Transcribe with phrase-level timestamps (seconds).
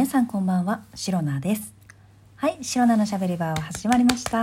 [0.00, 1.74] 皆さんこんばんは、シロナです。
[2.36, 4.40] はい、シロナのしゃべり場は始まりました。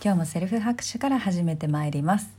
[0.00, 2.30] 今日もセルフ拍手から始めてまいります。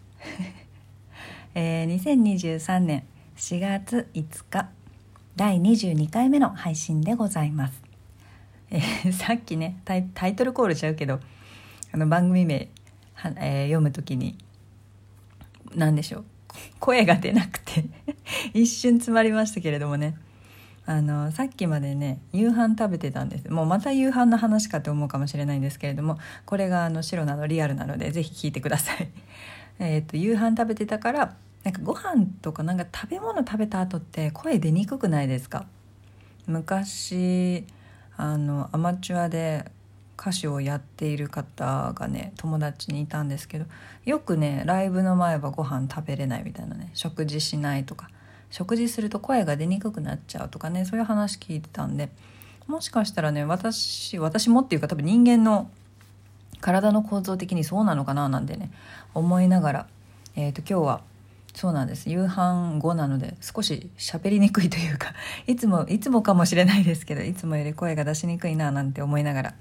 [1.55, 3.03] えー、2023年
[3.35, 4.69] 4月5日
[5.35, 7.83] 第22回目の配信でございます。
[8.71, 11.19] えー、さっきねタイタイトルコールしちゃうけど
[11.91, 12.69] あの番組名
[13.15, 14.37] は、えー、読む時に
[15.75, 16.25] 何でしょう
[16.79, 17.83] 声が出なくて
[18.55, 20.15] 一瞬詰まりましたけれどもね
[20.89, 23.47] あのさっきまでね夕飯食べてたんです。
[23.51, 26.17] もうまた夕飯の話かと思うかもしれないんですけれども
[26.47, 29.07] これがあの白なのリアルなのでぜひ聞いてください。
[29.77, 35.67] えっと夕飯食べてたからなんかご飯とかなんか食べ物食べた後って声出にくくないですか？
[36.47, 37.67] 昔
[38.17, 39.65] あのアマチュアで
[40.19, 43.65] 歌手をやっている方がね友達にいたんですけど
[44.05, 48.09] よくねライブの前はご飯食べれないみたいなね食事しないとか
[48.49, 52.09] 食事すると声が出にくくなっちゃうとかねそういう話聞いてたんで
[52.67, 55.69] もしかしたらね私私もっていうか多分人間の
[56.61, 58.71] 体の構造的にそうなのかななんてね
[59.13, 59.87] 思いながら、
[60.35, 61.01] えーと、今日は
[61.55, 62.09] そうなんです。
[62.09, 65.13] 夕飯後なので少し喋りにくいというか
[65.47, 69.53] いつもいつもかもしれないですけどいつもより声が出しにくいななんて思いながら、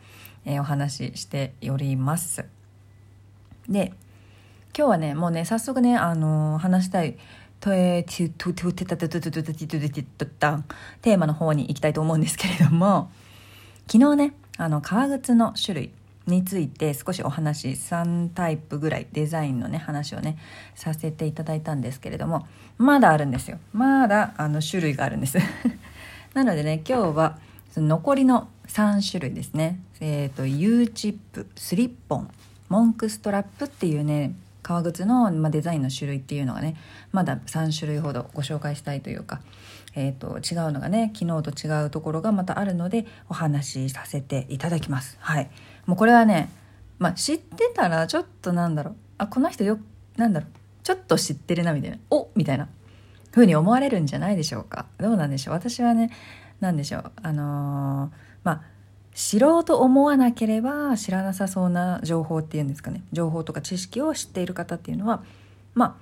[0.45, 2.45] えー、お話ししております。
[3.69, 3.93] で
[4.77, 7.17] 今日はねもうね早速ねあのー、話したい
[11.03, 13.11] テーマの方に行きたいと思うんですけれども
[13.91, 15.91] 昨日ねあの革靴の種類
[16.27, 20.39] について少しお話3タイプぐらいデザインのね話をね
[20.75, 25.39] させていただいたんですけれどもまだあるんですよまだあの種類があるんです
[26.35, 27.39] なのでね今日は
[27.71, 32.31] その残りの3種類ですねえっ、ー、と U チップスリッポン
[32.69, 34.35] モンクストラップっていうね
[34.69, 36.77] 革靴の、まあ、デザインの種類っていうのがね
[37.11, 39.41] まだ3種類ほどご紹介したいというか、
[39.95, 45.17] えーと、違うのがね昨日と違うところがまたあるのでお話しさせていただきます。
[45.21, 45.51] はい。
[45.87, 46.51] もうこれはね、
[46.99, 49.79] まあ、知ってたらちょっとなんだろうあこの人よ
[50.19, 50.51] なんだろう
[50.85, 52.69] ちょっと知ってるなみたいなおみたいな
[53.31, 54.85] 風に思われるんじゃないでしょうか。
[54.99, 55.55] どうなんでしょう。
[55.55, 56.11] 私はね
[56.61, 57.13] 何でしょう。
[57.23, 58.11] あのー、
[58.45, 58.63] まあ
[59.19, 63.03] 知ろうと思わなければ知らなさそうな情報っていうんですかね。
[63.13, 65.25] 情報とか知識を知っている方っていうのは
[65.75, 65.99] ま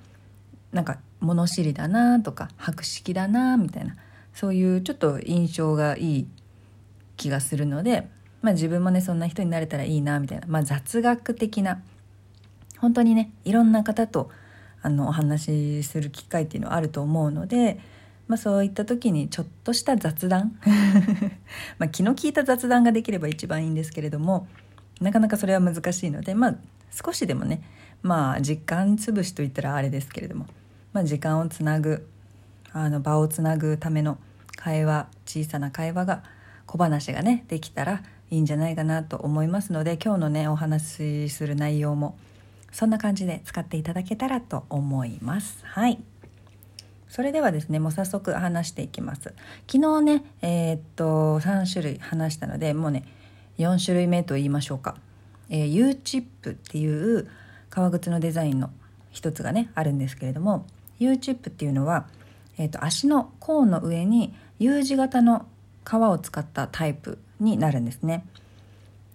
[0.71, 3.95] あなんか物知りだなとか博識だなみたいな
[4.35, 6.27] そういうちょっと印象がいい
[7.15, 8.07] 気がするので、
[8.43, 11.81] まあ、自分もねそんな人になれたらいいなみたいな、まあ、雑学的な
[12.77, 14.29] 本当にねいろんな方と
[14.83, 17.79] あのお話しする機会っていうのはあると思うので
[18.27, 20.59] まあ、そういった時にちょっとした雑談
[21.79, 24.47] まあ気の利いた雑談ができれば一番いいんですけれども
[24.99, 26.55] なかなかそれは難しいので、まあ、
[26.91, 27.61] 少しでもね
[28.01, 30.45] まあ時間潰しといったらあれですけれども、
[30.93, 32.07] まあ、時間をつなぐ
[32.73, 34.17] あの場をつなぐための
[34.55, 36.23] 会話小さな会話が
[36.65, 42.17] 小話がねできたらいいんじゃないかなと思いますので今日のねお話しする内容も
[42.71, 45.59] そんな感じで使っていただけたらと思います。
[45.63, 45.99] はい
[47.09, 49.33] それではですねもう早速話していきます。
[49.71, 53.03] 昨日ねえー、っと3種類話したのでもうね
[53.57, 54.95] 4種類目と言いましょうか、
[55.49, 57.27] えー、U チップっていう
[57.69, 58.69] 革靴のデザインの
[59.11, 60.65] 一つがねあるんですけれども
[60.99, 62.07] U チップっていうのは、
[62.57, 65.47] えー、っと足の甲の上に U 字型の
[65.83, 68.25] 革を使ったタイプになるんですね。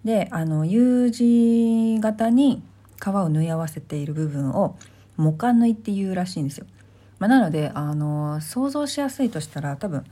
[0.05, 2.63] であの U 字型に
[2.99, 4.77] 革を縫い合わせている部分を
[5.17, 6.67] 模カ縫いっていうらしいんですよ。
[7.23, 10.05] まあ、なのであの想像しやすいとしたら多分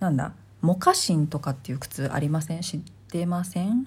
[0.00, 2.62] なんだモカシンとかっていう靴ありません？
[2.62, 3.84] 知ってません？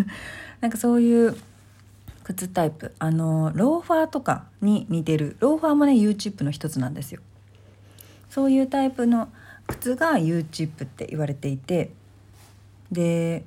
[0.62, 1.36] なんかそういう
[2.22, 2.94] 靴タイプ。
[2.98, 5.36] あのローファーとかに似てる。
[5.40, 7.20] ローファーもね U チップの一つなんですよ。
[8.30, 9.28] そういうタイプの
[9.66, 11.92] 靴が U チップって言われていて
[12.90, 13.44] で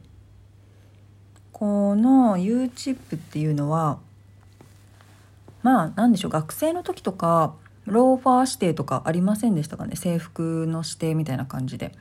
[1.52, 3.98] この U チップっていうのは
[5.64, 6.32] まあ何でしょう？
[6.32, 7.56] 学生の時とか
[7.88, 9.96] ローファー指定とかありませんでしたかね？
[9.96, 11.94] 制服の指定みたいな感じで。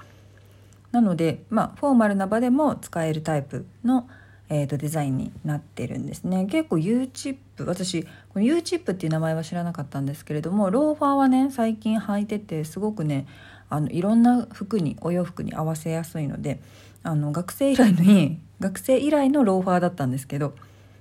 [0.92, 4.08] なのでまあフォーマルな場でも使えるタイプの、
[4.48, 6.46] えーと、デザインになってるんですね。
[6.46, 13.26] 結構 U チップ私この U チップっていう名前は知らなかったんですけれどもローファーはね最近履いててすごくね
[13.68, 16.60] あのいろんな服にお洋服に合わせやすいので
[17.02, 20.54] あの学生以来のに学生以来のローファーだったんですけど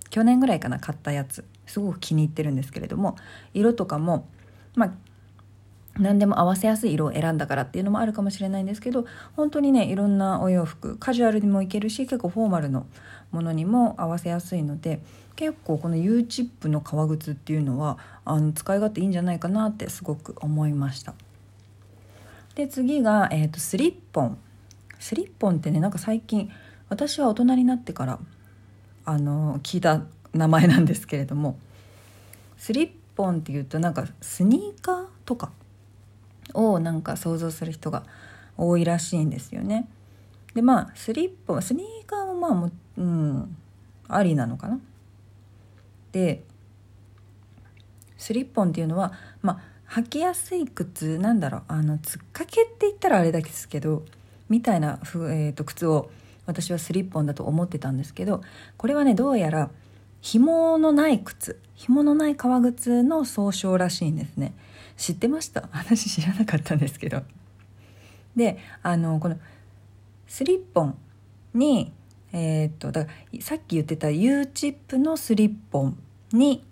[0.10, 1.46] 去年ぐらいかな買ったやつ。
[1.68, 3.16] すごく気に入ってるんですけれども
[3.56, 4.28] 色とかも
[4.76, 4.92] まあ
[5.98, 9.06] 何でも合わせやすい色を選んだからっていうのもあるかもしれないんですけど
[9.36, 12.86] 本当にねいろんなお洋服カジュアルにもいけるし結構フォーマルの
[13.32, 15.00] ものにも合わせやすいので
[15.36, 21.14] 結構この U チップの革靴っていうのはあの使い勝手いいんじゃないかなってすごく思いました。
[22.56, 24.38] で次が、えーと、スリッポン
[25.00, 26.50] スリッポンってねなんか最近
[26.88, 28.20] 私は大人になってから
[29.04, 31.60] あの聞いた名前なんですけれども
[32.58, 35.52] スリッポンっていうとなんかスニーカーとか
[36.54, 38.04] をなんか想像する人が
[38.58, 39.88] 多いらしいんですよね。
[40.54, 43.58] でまあスリッポンスニーカーもまあもうん
[44.08, 44.80] ありなのかな。
[46.12, 46.44] で
[48.18, 54.04] スリッポンっていうのはまあ履きやすい靴なんだろうあのつっかけって言ったらあれだけですけど
[54.50, 56.10] みたいなふ、えーと、靴を
[56.46, 58.42] 私はスリッポンだと思ってたんですけど
[58.78, 59.70] これはねどうやら
[60.26, 64.56] 紐のない靴紐のない革靴の総称らしいんですね。
[64.98, 65.70] 知ってました？
[65.72, 67.22] 私知らなかったんですけど。
[68.36, 69.38] であのこの
[70.26, 70.98] スリッポン
[71.54, 71.94] に
[72.34, 75.98] えー、っとだからさっき言ってた U チップのスリッポン
[76.34, 76.64] に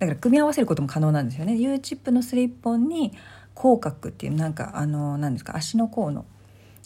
[0.00, 1.54] だから組み合わせることも可能なんですよね。
[1.56, 3.12] U チップのスリッポンに
[3.54, 6.24] 口角っていうなんかあの何ですか足の甲の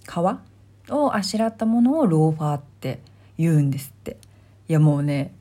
[0.07, 0.19] 皮
[0.93, 3.01] をあしらったものをローファーって
[3.39, 4.19] 言うんですって。
[4.69, 5.33] いやもうね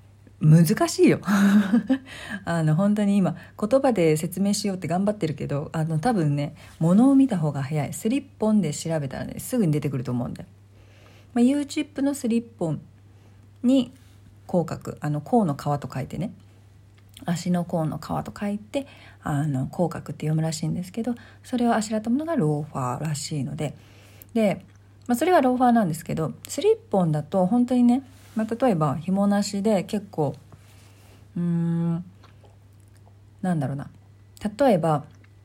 [0.42, 1.20] 難しいよ。
[2.46, 7.94] あの本当に今言葉で説明しようって頑張ってるけどあの多分ね物を見た方が早い。
[7.94, 10.46] スリッポンで調べたらねすぐに出てくると思うんで、
[11.34, 12.82] まあ、U チップのスリッポン
[13.64, 13.94] に
[14.48, 16.34] 口角あの甲の皮と書いてね
[17.26, 18.88] 足の甲の皮と書いて
[19.22, 21.14] あの口角って読むらしいんですけど
[21.44, 23.76] それをあしらったものがローファーらしいので。
[24.34, 24.66] で、
[25.08, 28.04] まあ、それはローファーなんですけどスリッポンだと本当にね、
[28.36, 30.36] まあ、例えば紐なしで結構
[31.36, 32.04] うーん
[33.42, 33.90] なんだろうな
[34.58, 35.04] 例えば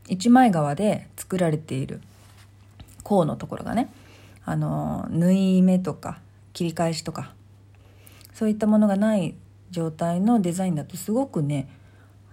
[0.08, 2.00] 一枚革で作られている
[3.02, 3.92] 甲のところがね
[4.44, 6.20] あの縫い目とか
[6.52, 7.32] 切り返しとか
[8.32, 9.34] そういったものがない
[9.70, 11.68] 状態のデザインだとすごくね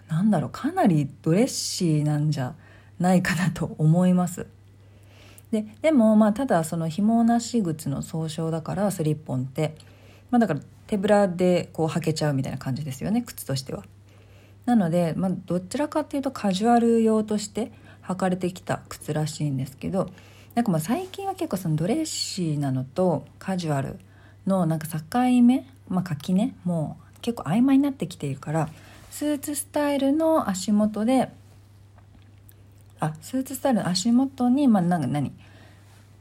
[0.07, 2.53] なんだろうかなりドレッシーなんじゃ
[2.99, 4.45] ないかなと思います。
[5.51, 9.75] ででもまあただその紐なし靴の総称だからスリッポンって、
[10.33, 13.83] まあ、だから手ぶらでこう履けちゃうみたいな感じですよね靴としては。
[14.65, 17.71] なので、まあ、どちらかっていうとカジュアル用として
[18.01, 20.09] 履かれてきた靴らしいんですけど
[20.55, 23.99] なんかまあ最近は結構そのドレッシーなのとカジュアル
[24.47, 28.69] のなんか境目、まあ、垣根もう結構曖昧になってきているから
[29.11, 31.29] スーツスタイルの足元で
[32.99, 35.31] あスーツスタイルの足元に、まあ、なんか何？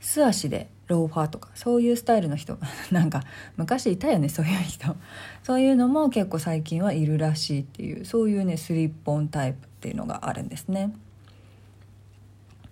[0.03, 2.59] 素足でローファーとかそういうスタイルの人。
[2.93, 3.23] なんか
[3.57, 4.95] 昔いたよねそういう人。
[5.43, 10.93] そういうのも結構最近はいるらしいっていうそういうねスリッポンタイプっていうのがあるんですね。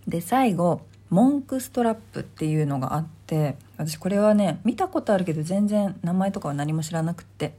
[0.06, 7.54] で最後モンクストラップっていうのがあって私これはね見たことあるけど全然名前とかは何も知らなくって。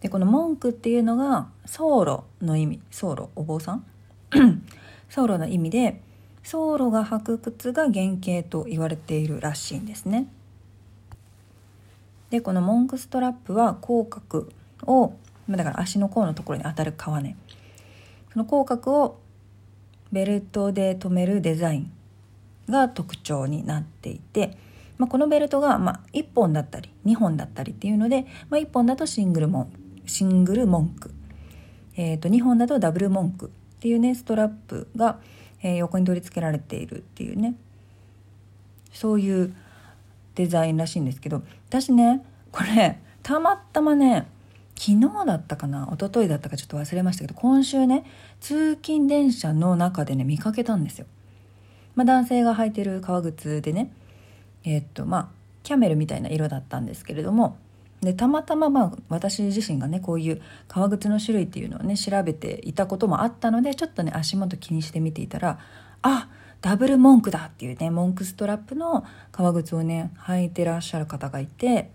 [0.00, 3.84] でこの文句っていうのが僧侶の意味僧侶お坊さん？
[5.08, 6.02] 僧侶の意味で
[6.46, 10.28] 僧侶が履く靴が原型と言われているらしいんですね。
[12.30, 14.48] でこのモンクストラップは口角
[14.86, 15.14] を
[15.48, 17.36] だから足の甲のところに当たる皮ね。
[18.32, 19.18] その口角を
[20.12, 21.92] ベルトで留めるデザイン
[22.68, 24.56] が特徴になっていて
[24.98, 29.72] まあ、このベルトがま1本だったり2本だったりっていうので、まあ、1本だとシングルモン
[30.06, 31.10] シングル文句、
[31.96, 33.48] えー、と2本だとダブル文句っ
[33.80, 35.18] ていうねストラップが、
[35.62, 37.54] えー、横に取り付けられているっていうね
[38.92, 39.54] そういう
[40.34, 44.28] デザインらしいんですけど私ねこれたまたまね
[44.76, 48.04] 昨日だったかな一昨日だったかちょっと忘れましたけど今週ね
[48.40, 51.06] 通勤電車の中でね見かけたんですよ。
[51.94, 53.90] まあ、男性が履いてる革靴でね
[54.64, 55.28] えー、っとまあ
[55.62, 57.56] キャメルみたいな色だったんですけれども
[58.00, 65.58] でたまたままあ私自身がねこういう革靴の種類っていうのをね調べていたこともあったのでちょっとね足元気にして見ていたら
[66.02, 66.28] あ
[66.60, 71.90] ダブルモンクだっていうねモンクストラップの革靴をね履いてらっしゃる方がいて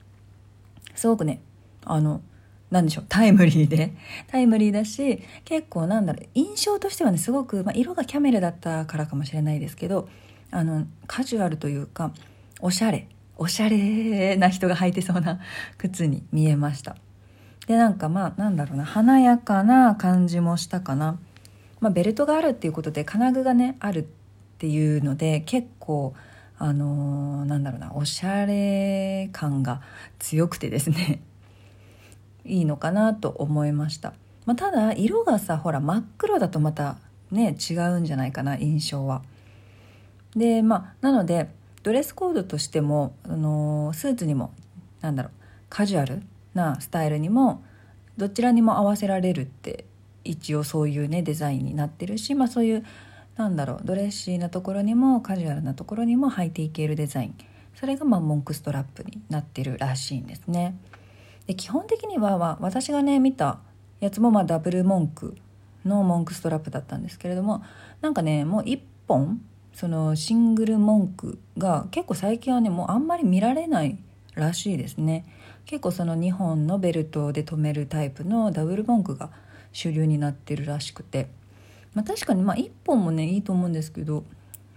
[0.95, 1.41] すごくね
[1.85, 2.21] あの
[2.69, 3.93] 何でしょうタイムリーで
[4.27, 10.07] タイムリーだし結構なんだろう印象としてはねすごく、まあ、色がキャメルだったからかもしれないですけど
[10.51, 12.11] あのカジュアルというか
[12.59, 13.07] おしゃれ
[13.41, 15.39] おしゃれな人が履いてそうな
[15.79, 16.95] 靴に見えました。
[17.65, 21.19] でなんかまあなんだろうな華やかな感じもしたかな、
[21.79, 24.05] まあ、ベルトがあるっていうことで金具がねあるっ
[24.59, 26.13] ていうので結構
[26.59, 29.81] あのー、なんだろうなおしゃれ感が
[30.19, 31.21] 強くてですね
[32.45, 34.13] いいのかなと思いました、
[34.45, 36.97] まあ、ただ色がさほら真っ黒だとまた
[37.31, 39.23] ね違うんじゃないかな印象は。
[40.35, 41.49] でまあなので
[41.83, 44.53] ドレスコードとしても、あのスーツにも
[45.01, 45.31] なんだろう
[45.69, 46.21] カジュアル
[46.53, 47.63] なスタイルにも
[48.17, 49.85] どちらにも合わせられるって
[50.23, 52.85] 一応そういうねデザインになってるし、まあ、そういう
[53.35, 57.35] なんだろうドレッシーなところにもカジュアルなところにも履いていけるデザイン。
[57.75, 60.77] それがまあモンクストラップになってるらしいんですね。
[61.47, 63.59] で基本的には、私がね見た
[63.99, 65.35] やつもまあダブルモンク
[65.85, 67.63] のモンクストラップだったんですけれども
[68.01, 69.41] なんかねもう1本
[69.73, 73.97] そのシングルモンクが結構最近はねもうあんまり見られない
[74.35, 75.25] らしいですね。
[75.65, 79.29] 結構その2本のベルトで留めるタイプのダブルモンクが
[79.71, 81.27] 主流になってるらしくて、
[81.93, 84.23] まあ、確かにまあ1本もねいいと思うんですけど、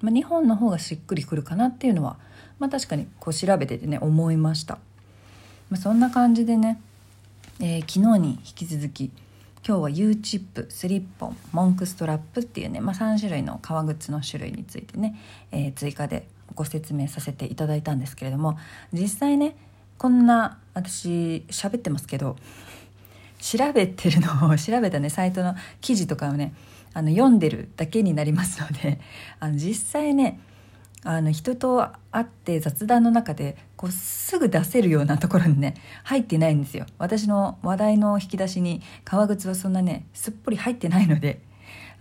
[0.00, 2.16] まあ、2本の方がしっくりくるかなっていうのは、
[2.58, 4.74] まあ、確かにこう調べててね思いました、
[5.70, 6.80] まあ、そんな感じでね、
[7.60, 9.10] えー、昨日に引き続き
[9.66, 15.18] 今日は U チップスリッポンモンクストラップっていうね、まあ、3種類の革靴の種類についてね、
[15.52, 18.58] えー、追加でご説明させていただいたんですけれども
[18.92, 19.56] 実際ね
[19.96, 22.36] こんな私喋ってますけど
[23.38, 26.52] 調べてるのを 調べたねサイトの記事とかをね
[26.92, 29.00] あの読んでるだけになりますので
[29.40, 30.40] あの実際ね
[31.04, 36.86] あの人と会って雑談の中でこうすぐ出せるようなところにね入ってないんですよ。
[36.98, 41.42] 私の話題の引き出しに革靴はそんなねすっぽり入ってないので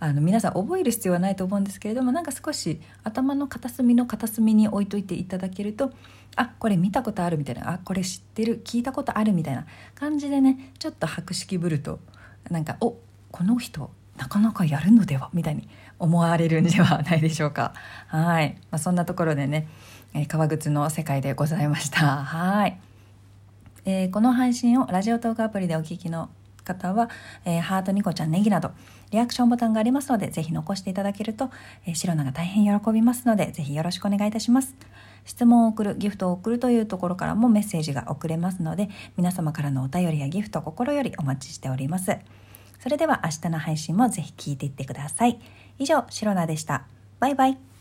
[0.00, 5.92] あの皆さん覚える必要はないと思うんですけれどもなんか少し頭の片隅の片隅に置いといていただけると
[6.36, 12.00] あこれ見たことあるみたいなあこれ知ってる聞いたことあるみたいな感じでねちょっと博識ぶると
[12.50, 12.96] なんかお
[13.30, 15.68] この人なかなかやるのではみたいに
[16.04, 17.72] 思われるんではないでしょうか。
[18.08, 19.66] はい、まあ、そんなところでね、
[20.12, 21.98] えー、革靴の世界でございました。
[21.98, 22.78] はい、
[23.84, 26.28] えー、この配信をラジオトークアプリでお聞きの
[26.64, 27.10] 方は、
[27.44, 28.72] えー、ハートニコちゃんネギなど
[29.10, 31.50] リアクションボタンがありますのでぜひ残していただけると、
[31.86, 34.74] えー、シロナが大変喜びますのでぜひよろしくお願いいたします。
[35.24, 42.18] 質問を送るギフトを送るというところからもメッセージが送れますので皆様からのお便りやギフト心よりお待ちしております。
[42.84, 45.40] それでは明日の配信もぜひ聞いていってください。
[45.78, 46.84] 以上、シロナでした。
[47.18, 47.73] バイバイ。